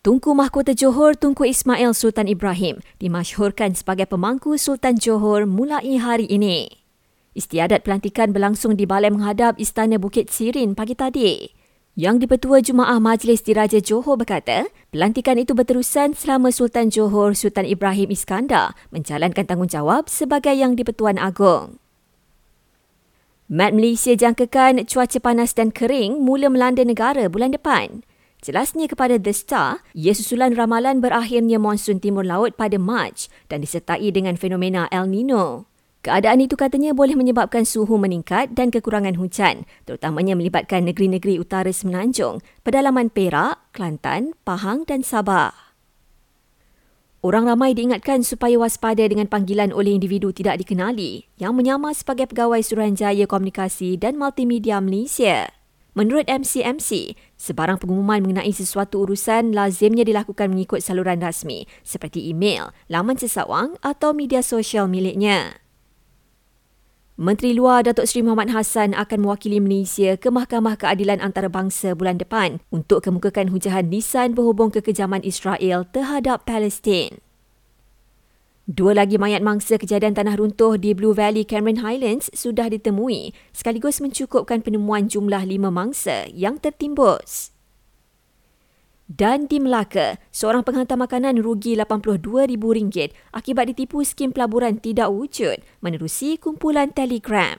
Tunku 0.00 0.32
Mahkota 0.32 0.72
Johor 0.72 1.12
Tunku 1.12 1.44
Ismail 1.44 1.92
Sultan 1.92 2.24
Ibrahim 2.24 2.80
dimasyhurkan 3.04 3.76
sebagai 3.76 4.08
pemangku 4.08 4.56
Sultan 4.56 4.96
Johor 4.96 5.44
mulai 5.44 6.00
hari 6.00 6.24
ini. 6.24 6.72
Istiadat 7.36 7.84
pelantikan 7.84 8.32
berlangsung 8.32 8.80
di 8.80 8.88
Balai 8.88 9.12
Menghadap 9.12 9.60
Istana 9.60 10.00
Bukit 10.00 10.32
Sirin 10.32 10.72
pagi 10.72 10.96
tadi. 10.96 11.52
Yang 12.00 12.24
Dipertua 12.24 12.64
Jumaah 12.64 12.96
Majlis 12.96 13.44
Diraja 13.44 13.76
Johor 13.84 14.16
berkata, 14.16 14.72
pelantikan 14.88 15.36
itu 15.36 15.52
berterusan 15.52 16.16
selama 16.16 16.48
Sultan 16.48 16.88
Johor 16.88 17.36
Sultan 17.36 17.68
Ibrahim 17.68 18.08
Iskandar 18.08 18.72
menjalankan 18.96 19.44
tanggungjawab 19.44 20.08
sebagai 20.08 20.56
Yang 20.56 20.80
Dipertuan 20.80 21.20
Agong. 21.20 21.76
Mat 23.52 23.76
Malaysia 23.76 24.16
jangkakan 24.16 24.88
cuaca 24.88 25.20
panas 25.20 25.52
dan 25.52 25.68
kering 25.68 26.24
mula 26.24 26.48
melanda 26.48 26.88
negara 26.88 27.28
bulan 27.28 27.52
depan. 27.52 28.00
Jelasnya 28.40 28.88
kepada 28.88 29.20
The 29.20 29.36
Star, 29.36 29.84
ia 29.92 30.16
susulan 30.16 30.56
ramalan 30.56 31.04
berakhirnya 31.04 31.60
monsun 31.60 32.00
timur 32.00 32.24
laut 32.24 32.56
pada 32.56 32.80
Mac 32.80 33.28
dan 33.52 33.60
disertai 33.60 34.08
dengan 34.08 34.40
fenomena 34.40 34.88
El 34.88 35.12
Nino. 35.12 35.68
Keadaan 36.00 36.40
itu 36.40 36.56
katanya 36.56 36.96
boleh 36.96 37.12
menyebabkan 37.12 37.68
suhu 37.68 38.00
meningkat 38.00 38.56
dan 38.56 38.72
kekurangan 38.72 39.20
hujan, 39.20 39.68
terutamanya 39.84 40.32
melibatkan 40.32 40.88
negeri-negeri 40.88 41.36
utara 41.36 41.68
Semenanjung, 41.68 42.40
pedalaman 42.64 43.12
Perak, 43.12 43.60
Kelantan, 43.76 44.32
Pahang 44.40 44.88
dan 44.88 45.04
Sabah. 45.04 45.52
Orang 47.20 47.44
ramai 47.44 47.76
diingatkan 47.76 48.24
supaya 48.24 48.56
waspada 48.56 49.04
dengan 49.04 49.28
panggilan 49.28 49.76
oleh 49.76 49.92
individu 49.92 50.32
tidak 50.32 50.64
dikenali 50.64 51.28
yang 51.36 51.52
menyamar 51.52 51.92
sebagai 51.92 52.32
pegawai 52.32 52.64
Suruhanjaya 52.64 53.28
Komunikasi 53.28 54.00
dan 54.00 54.16
Multimedia 54.16 54.80
Malaysia. 54.80 55.59
Menurut 56.00 56.24
MCMC, 56.32 57.12
sebarang 57.36 57.76
pengumuman 57.76 58.24
mengenai 58.24 58.56
sesuatu 58.56 59.04
urusan 59.04 59.52
lazimnya 59.52 60.00
dilakukan 60.00 60.48
mengikut 60.48 60.80
saluran 60.80 61.20
rasmi 61.20 61.68
seperti 61.84 62.24
email, 62.32 62.72
laman 62.88 63.20
sesawang 63.20 63.76
atau 63.84 64.16
media 64.16 64.40
sosial 64.40 64.88
miliknya. 64.88 65.60
Menteri 67.20 67.52
Luar 67.52 67.84
Datuk 67.84 68.08
Seri 68.08 68.24
Muhammad 68.24 68.48
Hassan 68.48 68.96
akan 68.96 69.28
mewakili 69.28 69.60
Malaysia 69.60 70.16
ke 70.16 70.32
Mahkamah 70.32 70.80
Keadilan 70.80 71.20
Antarabangsa 71.20 71.92
bulan 71.92 72.16
depan 72.16 72.64
untuk 72.72 73.04
kemukakan 73.04 73.52
hujahan 73.52 73.92
lisan 73.92 74.32
berhubung 74.32 74.72
kekejaman 74.72 75.20
Israel 75.20 75.84
terhadap 75.84 76.48
Palestin. 76.48 77.20
Dua 78.70 78.94
lagi 78.94 79.18
mayat 79.18 79.42
mangsa 79.42 79.82
kejadian 79.82 80.14
tanah 80.14 80.38
runtuh 80.38 80.78
di 80.78 80.94
Blue 80.94 81.10
Valley 81.10 81.42
Cameron 81.42 81.82
Highlands 81.82 82.30
sudah 82.30 82.70
ditemui 82.70 83.34
sekaligus 83.50 83.98
mencukupkan 83.98 84.62
penemuan 84.62 85.10
jumlah 85.10 85.42
lima 85.42 85.74
mangsa 85.74 86.30
yang 86.30 86.54
tertimbus. 86.54 87.50
Dan 89.10 89.50
di 89.50 89.58
Melaka, 89.58 90.22
seorang 90.30 90.62
penghantar 90.62 90.94
makanan 90.94 91.42
rugi 91.42 91.74
RM82,000 91.74 93.10
akibat 93.34 93.74
ditipu 93.74 94.06
skim 94.06 94.30
pelaburan 94.30 94.78
tidak 94.78 95.10
wujud 95.10 95.58
menerusi 95.82 96.38
kumpulan 96.38 96.94
Telegram. 96.94 97.58